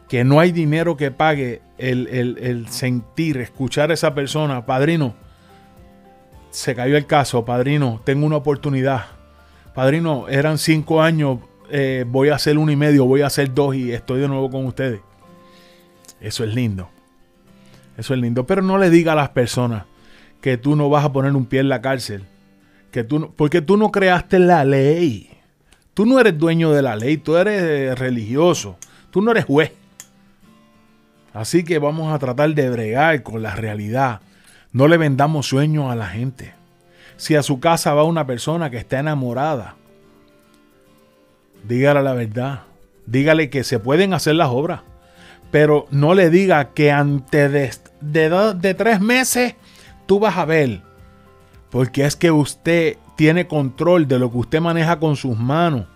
que 0.10 0.26
no 0.26 0.42
hay 0.42 0.52
dinero 0.52 0.98
que 0.98 1.12
pague 1.12 1.62
el, 1.78 2.08
el 2.10 2.68
sentir, 2.68 3.38
escuchar 3.38 3.90
a 3.90 3.94
esa 3.94 4.14
persona, 4.14 4.66
padrino, 4.66 5.16
se 6.50 6.76
cayó 6.76 6.98
el 6.98 7.06
caso, 7.06 7.46
padrino, 7.46 8.02
tengo 8.04 8.26
una 8.26 8.36
oportunidad. 8.36 9.06
Padrino, 9.74 10.28
eran 10.28 10.58
cinco 10.58 11.02
años, 11.02 11.38
eh, 11.72 12.06
voy 12.08 12.30
a 12.30 12.36
hacer 12.36 12.58
uno 12.58 12.72
y 12.72 12.76
medio, 12.76 13.06
voy 13.06 13.22
a 13.22 13.28
hacer 13.28 13.54
dos 13.54 13.76
y 13.76 13.92
estoy 13.92 14.22
de 14.22 14.28
nuevo 14.28 14.50
con 14.50 14.66
ustedes. 14.66 15.02
Eso 16.20 16.44
es 16.44 16.54
lindo. 16.54 16.90
Eso 17.98 18.14
es 18.14 18.20
lindo. 18.20 18.46
Pero 18.46 18.62
no 18.62 18.78
le 18.78 18.90
diga 18.90 19.14
a 19.14 19.16
las 19.16 19.30
personas 19.30 19.86
que 20.42 20.58
tú 20.58 20.76
no 20.76 20.90
vas 20.90 21.06
a 21.06 21.12
poner 21.12 21.36
un 21.36 21.46
pie 21.46 21.62
en 21.62 21.70
la 21.70 21.82
cárcel. 21.82 22.26
Que 22.92 23.04
tú 23.04 23.34
porque 23.36 23.62
tú 23.62 23.78
no 23.78 23.92
creaste 23.92 24.40
la 24.40 24.64
ley. 24.66 25.30
Tú 25.94 26.06
no 26.06 26.20
eres 26.20 26.38
dueño 26.38 26.72
de 26.72 26.82
la 26.82 26.96
ley, 26.96 27.18
tú 27.18 27.36
eres 27.36 27.62
eh, 27.62 27.96
religioso. 27.96 28.78
Tú 29.10 29.22
no 29.22 29.32
eres 29.32 29.46
juez. 29.46 29.74
Así 31.34 31.64
que 31.64 31.80
vamos 31.80 32.14
a 32.14 32.20
tratar 32.20 32.54
de 32.54 32.70
bregar 32.70 33.24
con 33.24 33.42
la 33.42 33.56
realidad 33.56 34.22
no 34.74 34.88
le 34.88 34.98
vendamos 34.98 35.48
sueños 35.48 35.92
a 35.92 35.96
la 35.96 36.08
gente. 36.08 36.54
Si 37.18 37.36
a 37.36 37.44
su 37.44 37.60
casa 37.60 37.94
va 37.94 38.04
una 38.04 38.26
persona 38.26 38.70
que 38.70 38.78
está 38.78 39.00
enamorada, 39.00 39.76
dígale 41.68 42.02
la 42.02 42.14
verdad. 42.14 42.64
Dígale 43.06 43.50
que 43.50 43.64
se 43.64 43.80
pueden 43.80 44.14
hacer 44.14 44.36
las 44.36 44.50
obras. 44.50 44.82
Pero 45.52 45.88
no 45.92 46.14
le 46.14 46.30
diga 46.30 46.74
que 46.74 46.92
antes 46.92 47.52
de, 48.02 48.54
de, 48.56 48.74
tres 48.74 49.02
meses 49.02 49.56
tú 50.06 50.20
vas 50.20 50.38
a 50.38 50.46
ver. 50.46 50.82
Porque 51.70 52.06
es 52.06 52.16
que 52.16 52.32
usted 52.32 52.98
tiene 53.16 53.48
control 53.48 54.08
de 54.08 54.20
lo 54.20 54.32
que 54.32 54.38
usted 54.38 54.62
maneja 54.62 55.00
con 55.00 55.16
sus 55.16 55.38
manos. 55.38 55.88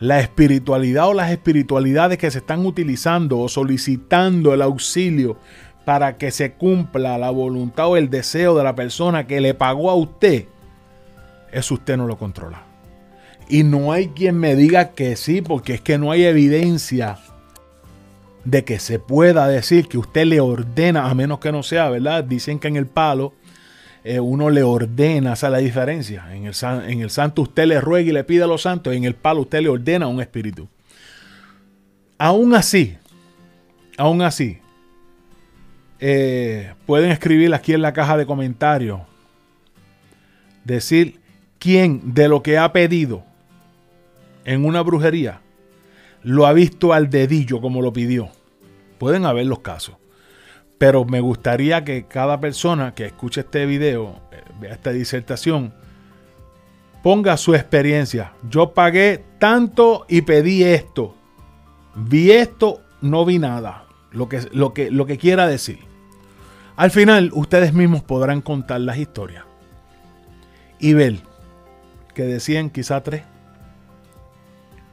La 0.00 0.20
espiritualidad 0.20 1.08
o 1.08 1.14
las 1.14 1.30
espiritualidades 1.30 2.18
que 2.18 2.30
se 2.30 2.38
están 2.38 2.64
utilizando 2.64 3.38
o 3.38 3.48
solicitando 3.48 4.54
el 4.54 4.62
auxilio 4.62 5.36
para 5.84 6.16
que 6.16 6.30
se 6.30 6.52
cumpla 6.52 7.18
la 7.18 7.30
voluntad 7.30 7.88
o 7.88 7.96
el 7.96 8.10
deseo 8.10 8.56
de 8.56 8.62
la 8.62 8.74
persona 8.74 9.26
que 9.26 9.40
le 9.40 9.54
pagó 9.54 9.90
a 9.90 9.94
usted, 9.94 10.46
eso 11.50 11.74
usted 11.74 11.96
no 11.96 12.06
lo 12.06 12.16
controla. 12.18 12.67
Y 13.48 13.62
no 13.62 13.92
hay 13.92 14.08
quien 14.08 14.38
me 14.38 14.54
diga 14.54 14.90
que 14.90 15.16
sí, 15.16 15.40
porque 15.40 15.74
es 15.74 15.80
que 15.80 15.96
no 15.96 16.12
hay 16.12 16.24
evidencia 16.24 17.18
de 18.44 18.64
que 18.64 18.78
se 18.78 18.98
pueda 18.98 19.48
decir 19.48 19.88
que 19.88 19.98
usted 19.98 20.26
le 20.26 20.40
ordena, 20.40 21.08
a 21.08 21.14
menos 21.14 21.38
que 21.38 21.52
no 21.52 21.62
sea, 21.62 21.88
¿verdad? 21.88 22.24
Dicen 22.24 22.58
que 22.58 22.68
en 22.68 22.76
el 22.76 22.86
palo 22.86 23.34
eh, 24.04 24.20
uno 24.20 24.50
le 24.50 24.62
ordena, 24.62 25.32
esa 25.32 25.46
es 25.46 25.52
la 25.52 25.58
diferencia. 25.58 26.34
En 26.34 26.46
el, 26.46 26.54
en 26.62 27.00
el 27.00 27.10
santo 27.10 27.42
usted 27.42 27.66
le 27.66 27.80
ruega 27.80 28.08
y 28.08 28.12
le 28.12 28.24
pide 28.24 28.42
a 28.42 28.46
los 28.46 28.62
santos, 28.62 28.94
en 28.94 29.04
el 29.04 29.14
palo 29.14 29.42
usted 29.42 29.60
le 29.60 29.68
ordena 29.68 30.06
a 30.06 30.08
un 30.08 30.20
espíritu. 30.20 30.68
Aún 32.18 32.54
así, 32.54 32.96
aún 33.96 34.22
así, 34.22 34.58
eh, 36.00 36.74
pueden 36.86 37.10
escribir 37.10 37.52
aquí 37.54 37.72
en 37.72 37.82
la 37.82 37.92
caja 37.92 38.16
de 38.16 38.26
comentarios. 38.26 39.00
Decir 40.64 41.20
quién 41.58 42.14
de 42.14 42.28
lo 42.28 42.42
que 42.42 42.58
ha 42.58 42.72
pedido 42.72 43.27
en 44.48 44.64
una 44.64 44.80
brujería 44.80 45.42
lo 46.22 46.46
ha 46.46 46.54
visto 46.54 46.94
al 46.94 47.10
dedillo 47.10 47.60
como 47.60 47.82
lo 47.82 47.92
pidió. 47.92 48.30
Pueden 48.98 49.26
haber 49.26 49.44
los 49.44 49.58
casos. 49.58 49.96
Pero 50.78 51.04
me 51.04 51.20
gustaría 51.20 51.84
que 51.84 52.06
cada 52.06 52.40
persona 52.40 52.94
que 52.94 53.04
escuche 53.04 53.42
este 53.42 53.66
video, 53.66 54.22
eh, 54.32 54.42
vea 54.58 54.72
esta 54.72 54.90
disertación, 54.90 55.74
ponga 57.02 57.36
su 57.36 57.54
experiencia. 57.54 58.32
Yo 58.48 58.72
pagué 58.72 59.22
tanto 59.38 60.06
y 60.08 60.22
pedí 60.22 60.64
esto. 60.64 61.14
Vi 61.94 62.30
esto, 62.30 62.80
no 63.02 63.26
vi 63.26 63.38
nada. 63.38 63.84
Lo 64.12 64.30
que, 64.30 64.48
lo 64.52 64.72
que, 64.72 64.90
lo 64.90 65.04
que 65.04 65.18
quiera 65.18 65.46
decir. 65.46 65.80
Al 66.74 66.90
final, 66.90 67.32
ustedes 67.34 67.74
mismos 67.74 68.02
podrán 68.02 68.40
contar 68.40 68.80
las 68.80 68.96
historias 68.96 69.44
y 70.78 70.94
ver 70.94 71.18
que 72.14 72.22
decían 72.22 72.70
quizá 72.70 73.02
tres. 73.02 73.24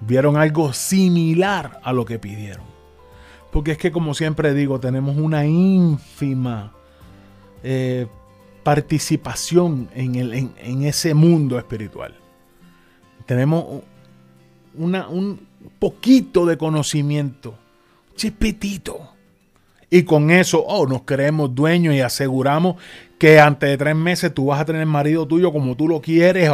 Vieron 0.07 0.37
algo 0.37 0.73
similar 0.73 1.79
a 1.83 1.93
lo 1.93 2.05
que 2.05 2.19
pidieron. 2.19 2.65
Porque 3.51 3.71
es 3.71 3.77
que, 3.77 3.91
como 3.91 4.13
siempre 4.13 4.53
digo, 4.53 4.79
tenemos 4.79 5.17
una 5.17 5.45
ínfima 5.45 6.73
eh, 7.63 8.07
participación 8.63 9.89
en, 9.93 10.15
el, 10.15 10.33
en, 10.33 10.83
ese 10.83 11.13
mundo 11.13 11.57
espiritual. 11.57 12.13
Tenemos 13.25 13.81
un 14.77 15.47
poquito 15.79 16.45
de 16.45 16.57
conocimiento, 16.57 17.57
chispitito 18.15 19.15
y 19.89 20.03
con 20.03 20.31
eso, 20.31 20.63
oh, 20.65 20.87
nos 20.87 21.03
creemos 21.03 21.53
dueños 21.53 21.93
y 21.95 22.01
aseguramos 22.01 22.75
que 23.17 23.39
antes 23.39 23.69
de 23.69 23.77
tres 23.77 23.95
meses 23.95 24.33
tú 24.33 24.47
vas 24.47 24.59
a 24.59 24.65
tener 24.65 24.85
marido 24.85 25.25
tuyo 25.25 25.51
como 25.53 25.75
tú 25.75 25.87
lo 25.87 26.01
quieres. 26.01 26.49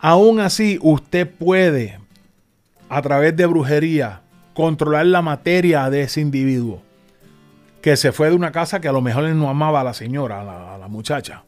Aún 0.00 0.40
así, 0.40 0.78
usted 0.80 1.28
puede, 1.28 1.98
a 2.88 3.02
través 3.02 3.36
de 3.36 3.46
brujería, 3.46 4.22
controlar 4.54 5.06
la 5.06 5.20
materia 5.20 5.90
de 5.90 6.02
ese 6.02 6.20
individuo 6.20 6.82
que 7.82 7.96
se 7.96 8.12
fue 8.12 8.28
de 8.28 8.34
una 8.34 8.52
casa 8.52 8.80
que 8.80 8.88
a 8.88 8.92
lo 8.92 9.00
mejor 9.00 9.24
él 9.24 9.38
no 9.38 9.48
amaba 9.48 9.80
a 9.80 9.84
la 9.84 9.94
señora, 9.94 10.40
a 10.74 10.78
la, 10.78 10.88
muchacha, 10.88 11.44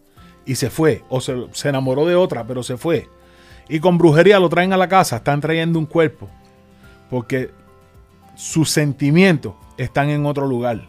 y 0.47 0.55
se 0.55 0.71
fue, 0.71 1.03
o 1.09 1.21
se, 1.21 1.47
se 1.53 1.69
enamoró 1.69 2.07
de 2.07 2.15
otra, 2.15 2.47
pero 2.47 2.63
se 2.63 2.77
fue. 2.77 3.09
Y 3.69 3.81
con 3.81 3.99
brujería 3.99 4.39
lo 4.39 4.49
traen 4.49 4.73
a 4.73 4.77
la 4.77 4.89
casa, 4.89 5.17
están 5.17 5.41
trayendo 5.41 5.79
un 5.79 5.87
cuerpo, 5.87 6.29
porque 7.11 7.51
sus 8.35 8.71
sentimientos 8.71 9.55
están 9.77 10.09
en 10.09 10.27
otro 10.27 10.47
lugar. 10.47 10.89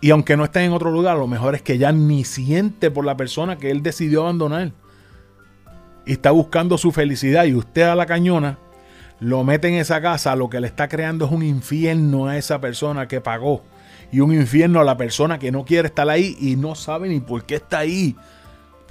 Y 0.00 0.10
aunque 0.10 0.36
no 0.36 0.44
estén 0.44 0.64
en 0.64 0.72
otro 0.72 0.90
lugar, 0.90 1.16
lo 1.16 1.26
mejor 1.26 1.54
es 1.54 1.62
que 1.62 1.78
ya 1.78 1.92
ni 1.92 2.24
siente 2.24 2.90
por 2.90 3.06
la 3.06 3.16
persona 3.16 3.56
que 3.56 3.70
él 3.70 3.82
decidió 3.82 4.22
abandonar. 4.22 4.72
Y 6.06 6.12
está 6.12 6.30
buscando 6.30 6.78
su 6.78 6.92
felicidad. 6.92 7.44
Y 7.44 7.54
usted 7.54 7.82
a 7.82 7.94
la 7.94 8.06
cañona 8.06 8.58
lo 9.20 9.44
mete 9.44 9.68
en 9.68 9.74
esa 9.74 10.00
casa. 10.00 10.36
Lo 10.36 10.50
que 10.50 10.60
le 10.60 10.66
está 10.66 10.88
creando 10.88 11.26
es 11.26 11.32
un 11.32 11.42
infierno 11.42 12.26
a 12.26 12.36
esa 12.36 12.60
persona 12.60 13.08
que 13.08 13.20
pagó. 13.20 13.62
Y 14.12 14.20
un 14.20 14.32
infierno 14.32 14.80
a 14.80 14.84
la 14.84 14.96
persona 14.96 15.38
que 15.38 15.50
no 15.50 15.64
quiere 15.64 15.88
estar 15.88 16.08
ahí 16.08 16.36
y 16.40 16.56
no 16.56 16.74
sabe 16.74 17.08
ni 17.08 17.20
por 17.20 17.44
qué 17.44 17.56
está 17.56 17.78
ahí. 17.78 18.16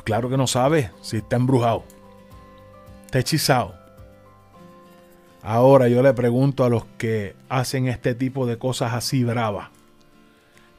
Claro 0.03 0.29
que 0.29 0.37
no 0.37 0.47
sabe 0.47 0.91
si 1.01 1.17
está 1.17 1.35
embrujado. 1.37 1.83
Está 3.05 3.19
hechizado. 3.19 3.83
Ahora 5.43 5.89
yo 5.89 6.01
le 6.01 6.13
pregunto 6.13 6.63
a 6.63 6.69
los 6.69 6.85
que 6.97 7.35
hacen 7.49 7.87
este 7.87 8.15
tipo 8.15 8.45
de 8.45 8.57
cosas 8.57 8.93
así 8.93 9.25
bravas, 9.25 9.69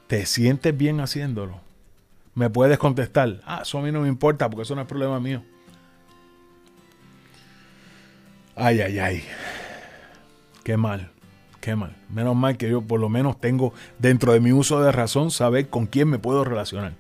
¿te 0.07 0.25
sientes 0.25 0.75
bien 0.75 1.00
haciéndolo? 1.00 1.61
Me 2.35 2.49
puedes 2.49 2.79
contestar, 2.79 3.43
ah, 3.45 3.61
eso 3.62 3.79
a 3.79 3.83
mí 3.83 3.93
no 3.93 4.00
me 4.00 4.09
importa 4.09 4.49
porque 4.49 4.62
eso 4.62 4.75
no 4.75 4.81
es 4.81 4.88
problema 4.88 5.21
mío. 5.21 5.43
Ay, 8.57 8.81
ay, 8.81 8.99
ay. 8.99 9.25
Qué 10.63 10.77
mal, 10.77 11.11
qué 11.61 11.77
mal. 11.77 11.97
Menos 12.09 12.37
mal 12.37 12.57
que 12.57 12.71
yo 12.71 12.83
por 12.83 13.01
lo 13.01 13.09
menos 13.09 13.41
tengo 13.41 13.73
dentro 13.99 14.33
de 14.33 14.41
mi 14.41 14.53
uso 14.53 14.81
de 14.81 14.93
razón 14.93 15.31
saber 15.31 15.69
con 15.69 15.87
quién 15.87 16.09
me 16.09 16.19
puedo 16.19 16.45
relacionar. 16.45 16.95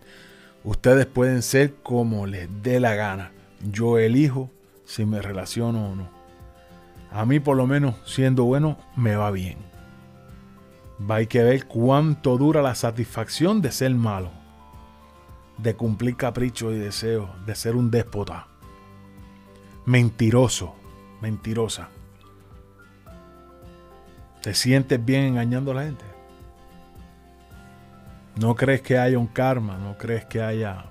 Ustedes 0.64 1.06
pueden 1.06 1.42
ser 1.42 1.74
como 1.82 2.26
les 2.26 2.48
dé 2.62 2.80
la 2.80 2.94
gana. 2.94 3.32
Yo 3.70 3.98
elijo 3.98 4.50
si 4.84 5.04
me 5.04 5.22
relaciono 5.22 5.90
o 5.90 5.94
no 5.94 6.24
a 7.14 7.24
mí 7.24 7.38
por 7.38 7.56
lo 7.56 7.68
menos 7.68 7.94
siendo 8.04 8.42
bueno 8.42 8.76
me 8.96 9.14
va 9.14 9.30
bien. 9.30 9.56
Va 11.08 11.16
hay 11.16 11.28
que 11.28 11.44
ver 11.44 11.66
cuánto 11.66 12.36
dura 12.36 12.60
la 12.60 12.74
satisfacción 12.74 13.62
de 13.62 13.70
ser 13.70 13.94
malo, 13.94 14.32
de 15.58 15.76
cumplir 15.76 16.16
caprichos 16.16 16.72
y 16.72 16.78
deseos, 16.78 17.30
de 17.46 17.54
ser 17.54 17.76
un 17.76 17.92
déspota. 17.92 18.48
Mentiroso, 19.86 20.74
mentirosa. 21.24 21.88
¿Te 24.42 24.52
sientes 24.52 25.02
bien 25.02 25.24
engañando 25.24 25.70
a 25.70 25.74
la 25.76 25.84
gente? 25.84 26.04
¿No 28.38 28.54
crees 28.54 28.82
que 28.82 28.98
haya 28.98 29.18
un 29.18 29.26
karma? 29.26 29.78
¿No 29.78 29.96
crees 29.96 30.26
que 30.26 30.42
haya... 30.42 30.84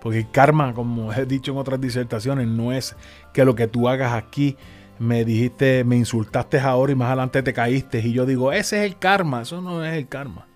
Porque 0.00 0.18
el 0.18 0.30
karma, 0.32 0.74
como 0.74 1.12
he 1.12 1.24
dicho 1.26 1.52
en 1.52 1.58
otras 1.58 1.80
disertaciones, 1.80 2.48
no 2.48 2.72
es 2.72 2.96
que 3.32 3.44
lo 3.44 3.54
que 3.54 3.68
tú 3.68 3.88
hagas 3.88 4.14
aquí 4.14 4.56
me 4.98 5.24
dijiste, 5.24 5.84
me 5.84 5.96
insultaste 5.96 6.58
ahora 6.58 6.90
y 6.90 6.96
más 6.96 7.06
adelante 7.06 7.40
te 7.44 7.52
caíste. 7.52 8.00
Y 8.00 8.12
yo 8.12 8.26
digo, 8.26 8.52
ese 8.52 8.84
es 8.84 8.90
el 8.90 8.98
karma, 8.98 9.42
eso 9.42 9.60
no 9.60 9.84
es 9.84 9.94
el 9.94 10.08
karma. 10.08 10.46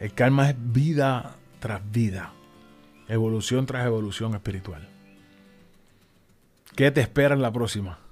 El 0.00 0.12
karma 0.14 0.50
es 0.50 0.56
vida 0.58 1.36
tras 1.60 1.80
vida, 1.92 2.32
evolución 3.06 3.64
tras 3.64 3.86
evolución 3.86 4.34
espiritual. 4.34 4.88
¿Qué 6.74 6.90
te 6.90 7.00
espera 7.00 7.34
en 7.34 7.42
la 7.42 7.52
próxima? 7.52 8.07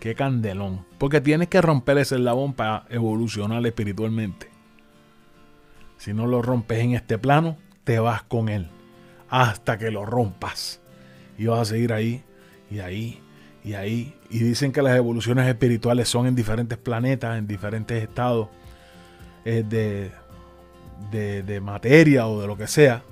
Qué 0.00 0.14
candelón. 0.14 0.84
Porque 0.98 1.20
tienes 1.20 1.48
que 1.48 1.60
romper 1.60 1.98
ese 1.98 2.16
eslabón 2.16 2.54
para 2.54 2.84
evolucionar 2.88 3.64
espiritualmente. 3.66 4.48
Si 5.96 6.12
no 6.12 6.26
lo 6.26 6.42
rompes 6.42 6.78
en 6.78 6.94
este 6.94 7.18
plano, 7.18 7.56
te 7.84 7.98
vas 7.98 8.22
con 8.22 8.48
él. 8.48 8.68
Hasta 9.28 9.78
que 9.78 9.90
lo 9.90 10.06
rompas. 10.06 10.80
Y 11.36 11.46
vas 11.46 11.60
a 11.60 11.64
seguir 11.64 11.92
ahí, 11.92 12.22
y 12.70 12.78
ahí, 12.80 13.20
y 13.64 13.74
ahí. 13.74 14.14
Y 14.30 14.38
dicen 14.38 14.72
que 14.72 14.82
las 14.82 14.96
evoluciones 14.96 15.46
espirituales 15.48 16.08
son 16.08 16.26
en 16.26 16.34
diferentes 16.34 16.78
planetas, 16.78 17.38
en 17.38 17.46
diferentes 17.46 18.02
estados 18.02 18.48
eh, 19.44 19.64
de, 19.68 20.12
de, 21.10 21.42
de 21.42 21.60
materia 21.60 22.26
o 22.26 22.40
de 22.40 22.46
lo 22.46 22.56
que 22.56 22.66
sea. 22.66 23.02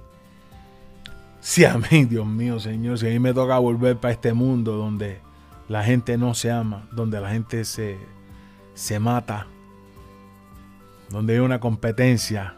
Si 1.41 1.65
a 1.65 1.79
mí, 1.79 2.05
Dios 2.09 2.27
mío, 2.27 2.61
Señor, 2.61 2.99
si 2.99 3.07
a 3.07 3.11
mí 3.11 3.19
me 3.19 3.35
toca 3.35 3.59
volver 3.59 3.97
para 3.97 4.13
este 4.13 4.33
mundo 4.33 4.77
donde 4.77 5.26
la 5.69 5.83
gente 5.83 6.17
no 6.17 6.35
se 6.35 6.51
ama, 6.51 6.89
donde 6.93 7.21
la 7.21 7.31
gente 7.31 7.65
se, 7.65 7.99
se 8.75 9.01
mata, 9.01 9.47
donde 11.11 11.35
hay 11.35 11.41
una 11.41 11.61
competencia, 11.61 12.55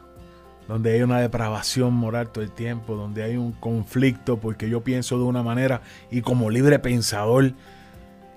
donde 0.67 0.93
hay 0.93 1.03
una 1.03 1.21
depravación 1.21 1.95
moral 1.95 2.31
todo 2.31 2.45
el 2.45 2.51
tiempo, 2.51 2.95
donde 2.95 3.23
hay 3.23 3.37
un 3.37 3.53
conflicto 3.53 4.39
porque 4.39 4.69
yo 4.69 4.85
pienso 4.85 5.17
de 5.17 5.25
una 5.25 5.43
manera 5.43 5.81
y 6.11 6.21
como 6.21 6.51
libre 6.51 6.79
pensador, 6.79 7.55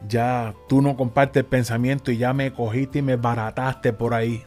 ya 0.08 0.56
tú 0.70 0.82
no 0.82 0.96
compartes 0.96 1.42
el 1.42 1.46
pensamiento 1.46 2.12
y 2.12 2.18
ya 2.18 2.34
me 2.34 2.54
cogiste 2.54 3.00
y 3.00 3.02
me 3.02 3.18
barataste 3.18 3.94
por 3.94 4.14
ahí. 4.14 4.44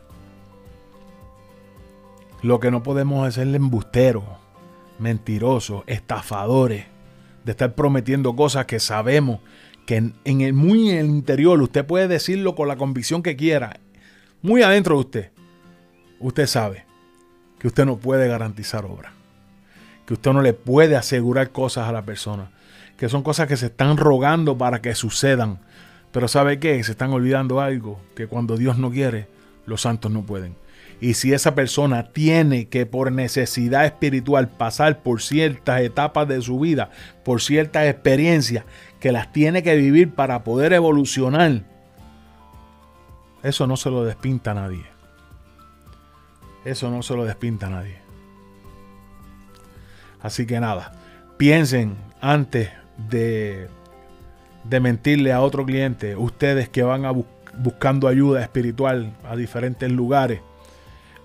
Lo 2.43 2.61
que 2.61 2.71
no 2.71 2.83
podemos 2.83 3.27
hacerle 3.27 3.57
embusteros, 3.57 4.25
mentirosos, 4.99 5.85
estafadores, 5.87 6.87
de 7.45 7.53
estar 7.53 7.75
prometiendo 7.75 8.35
cosas 8.35 8.65
que 8.67 8.81
sabemos 8.81 9.41
que 9.87 9.97
en, 9.97 10.41
el 10.41 10.53
muy 10.53 10.91
en 10.91 10.97
el 10.97 11.07
interior 11.07 11.61
usted 11.61 11.85
puede 11.85 12.09
decirlo 12.09 12.55
con 12.55 12.69
la 12.69 12.77
convicción 12.77 13.23
que 13.23 13.37
quiera, 13.37 13.79
muy 14.43 14.63
adentro 14.63 14.97
de 14.97 15.01
usted, 15.01 15.31
usted 16.21 16.47
sabe 16.47 16.85
que 17.59 17.69
usted 17.69 17.85
no 17.85 17.99
puede 17.99 18.29
garantizar 18.29 18.85
obra, 18.85 19.13
que 20.07 20.15
usted 20.15 20.33
no 20.33 20.43
le 20.43 20.53
puede 20.53 20.97
asegurar 20.97 21.51
cosas 21.51 21.89
a 21.89 21.93
la 21.93 22.03
persona, 22.03 22.51
que 22.97 23.09
son 23.09 23.23
cosas 23.23 23.49
que 23.49 23.57
se 23.57 23.67
están 23.67 23.97
rogando 23.97 24.57
para 24.57 24.81
que 24.81 24.95
sucedan, 24.95 25.61
pero 26.13 26.29
¿sabe 26.29 26.59
qué? 26.59 26.83
Se 26.85 26.93
están 26.93 27.13
olvidando 27.13 27.61
algo, 27.61 28.01
que 28.15 28.27
cuando 28.27 28.57
Dios 28.57 28.79
no 28.79 28.91
quiere, 28.91 29.29
los 29.67 29.83
santos 29.83 30.13
no 30.13 30.25
pueden. 30.25 30.57
Y 31.01 31.15
si 31.15 31.33
esa 31.33 31.55
persona 31.55 32.13
tiene 32.13 32.69
que 32.69 32.87
por 32.87 33.11
necesidad 33.13 33.85
espiritual 33.85 34.49
pasar 34.49 35.03
por 35.03 35.21
ciertas 35.21 35.81
etapas 35.81 36.29
de 36.29 36.41
su 36.41 36.61
vida, 36.61 36.91
por 37.25 37.43
ciertas 37.43 37.87
experiencias 37.87 38.65
que 39.05 39.13
las 39.13 39.31
tiene 39.35 39.63
que 39.63 39.77
vivir 39.77 40.15
para 40.15 40.45
poder 40.45 40.73
evolucionar, 40.73 41.61
eso 43.43 43.67
no 43.67 43.77
se 43.77 43.91
lo 43.91 44.03
despinta 44.03 44.53
a 44.53 44.55
nadie. 44.55 44.87
Eso 46.65 46.89
no 46.89 47.03
se 47.03 47.15
lo 47.15 47.27
despinta 47.27 47.67
a 47.67 47.69
nadie. 47.69 47.99
Así 50.23 50.47
que 50.47 50.59
nada, 50.59 50.95
piensen 51.37 51.97
antes 52.23 52.71
de, 53.11 53.69
de 54.65 54.81
mentirle 54.81 55.35
a 55.35 55.43
otro 55.43 55.67
cliente, 55.67 56.17
ustedes 56.17 56.71
que 56.71 56.83
van 56.83 57.05
a 57.05 57.13
buscando 57.59 58.09
ayuda 58.09 58.41
espiritual 58.41 59.13
a 59.29 59.37
diferentes 59.37 59.93
lugares 59.93 60.41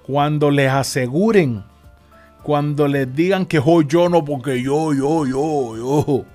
cuando 0.03 0.51
les 0.51 0.69
aseguren, 0.69 1.63
cuando 2.43 2.89
les 2.89 3.15
digan 3.15 3.45
que 3.45 3.62
oh, 3.63 3.83
yo 3.83 4.09
no, 4.09 4.25
porque 4.25 4.62
yo, 4.62 4.93
yo, 4.93 5.25
yo, 5.25 5.77
yo. 5.77 6.25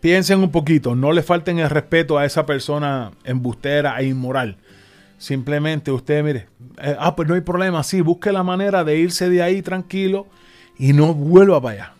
Piensen 0.00 0.40
un 0.40 0.50
poquito, 0.52 0.94
no 0.94 1.12
le 1.12 1.22
falten 1.22 1.58
el 1.58 1.70
respeto 1.70 2.18
a 2.18 2.24
esa 2.24 2.46
persona 2.46 3.10
embustera 3.24 4.00
e 4.00 4.06
inmoral. 4.06 4.56
Simplemente 5.18 5.90
usted, 5.90 6.22
mire, 6.22 6.46
eh, 6.80 6.94
ah, 6.98 7.16
pues 7.16 7.28
no 7.28 7.34
hay 7.34 7.40
problema, 7.40 7.82
sí, 7.82 8.00
busque 8.00 8.30
la 8.30 8.44
manera 8.44 8.84
de 8.84 8.96
irse 8.96 9.28
de 9.28 9.42
ahí 9.42 9.62
tranquilo 9.62 10.28
y 10.78 10.92
no 10.92 11.14
vuelva 11.14 11.60
para 11.60 11.74
allá. 11.74 11.92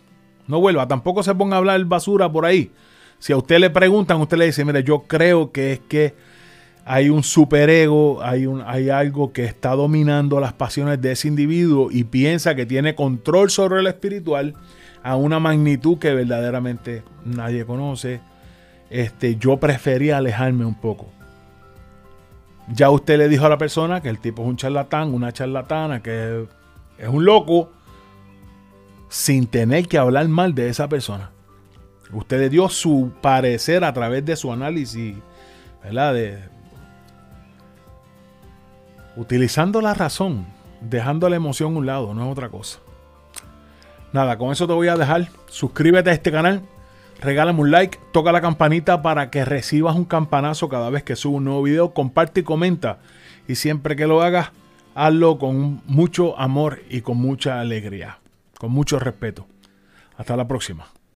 No 0.47 0.61
vuelva, 0.61 0.87
tampoco 0.87 1.23
se 1.23 1.35
ponga 1.35 1.55
a 1.55 1.59
hablar 1.59 1.83
basura 1.83 2.31
por 2.31 2.45
ahí. 2.45 2.71
Si 3.19 3.33
a 3.33 3.37
usted 3.37 3.59
le 3.59 3.69
preguntan, 3.69 4.21
usted 4.21 4.37
le 4.37 4.45
dice, 4.45 4.63
mire, 4.63 4.81
yo 4.83 5.03
creo 5.03 5.51
que 5.51 5.73
es 5.73 5.79
que 5.79 6.15
hay 6.85 7.09
un 7.09 7.21
superego, 7.21 8.23
hay, 8.23 8.45
un, 8.45 8.63
hay 8.65 8.89
algo 8.89 9.33
que 9.33 9.43
está 9.43 9.75
dominando 9.75 10.39
las 10.39 10.53
pasiones 10.53 11.01
de 11.01 11.11
ese 11.11 11.27
individuo 11.27 11.89
y 11.91 12.05
piensa 12.05 12.55
que 12.55 12.65
tiene 12.65 12.95
control 12.95 13.49
sobre 13.49 13.83
lo 13.83 13.89
espiritual 13.89 14.55
a 15.03 15.15
una 15.15 15.39
magnitud 15.39 15.97
que 15.97 16.13
verdaderamente 16.13 17.03
nadie 17.25 17.65
conoce. 17.65 18.21
Este, 18.89 19.35
yo 19.35 19.57
prefería 19.57 20.17
alejarme 20.17 20.65
un 20.65 20.75
poco. 20.75 21.07
Ya 22.73 22.89
usted 22.89 23.17
le 23.17 23.29
dijo 23.29 23.45
a 23.45 23.49
la 23.49 23.57
persona 23.57 24.01
que 24.01 24.09
el 24.09 24.19
tipo 24.19 24.43
es 24.43 24.47
un 24.47 24.57
charlatán, 24.57 25.13
una 25.13 25.31
charlatana, 25.31 26.01
que 26.01 26.45
es 26.97 27.07
un 27.07 27.25
loco, 27.25 27.71
sin 29.09 29.47
tener 29.47 29.87
que 29.87 29.97
hablar 29.97 30.27
mal 30.27 30.53
de 30.53 30.69
esa 30.69 30.87
persona. 30.87 31.31
Usted 32.11 32.39
le 32.39 32.49
dio 32.49 32.69
su 32.69 33.11
parecer 33.21 33.83
a 33.83 33.93
través 33.93 34.25
de 34.25 34.35
su 34.35 34.51
análisis, 34.51 35.15
¿verdad? 35.83 36.13
De, 36.13 36.39
utilizando 39.15 39.81
la 39.81 39.93
razón, 39.93 40.45
dejando 40.81 41.29
la 41.29 41.35
emoción 41.35 41.75
a 41.75 41.77
un 41.77 41.85
lado, 41.85 42.13
no 42.13 42.25
es 42.25 42.31
otra 42.31 42.49
cosa. 42.49 42.79
Nada, 44.11 44.37
con 44.37 44.51
eso 44.51 44.67
te 44.67 44.73
voy 44.73 44.87
a 44.87 44.97
dejar. 44.97 45.27
Suscríbete 45.47 46.09
a 46.09 46.13
este 46.13 46.31
canal, 46.31 46.61
regálame 47.21 47.61
un 47.61 47.71
like, 47.71 47.99
toca 48.11 48.31
la 48.31 48.41
campanita 48.41 49.01
para 49.01 49.29
que 49.29 49.45
recibas 49.45 49.95
un 49.95 50.05
campanazo 50.05 50.69
cada 50.69 50.89
vez 50.89 51.03
que 51.03 51.15
subo 51.15 51.37
un 51.37 51.45
nuevo 51.45 51.63
video. 51.63 51.93
Comparte 51.93 52.41
y 52.41 52.43
comenta. 52.43 52.99
Y 53.47 53.55
siempre 53.55 53.95
que 53.95 54.07
lo 54.07 54.21
hagas, 54.21 54.51
hazlo 54.95 55.37
con 55.37 55.81
mucho 55.85 56.37
amor 56.39 56.81
y 56.89 57.01
con 57.01 57.17
mucha 57.17 57.59
alegría, 57.59 58.19
con 58.57 58.71
mucho 58.71 58.99
respeto. 58.99 59.47
Hasta 60.17 60.35
la 60.35 60.47
próxima. 60.47 60.87